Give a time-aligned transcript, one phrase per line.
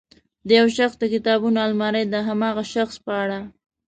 [0.47, 3.39] د یو شخص د کتابونو المارۍ د هماغه شخص په اړه.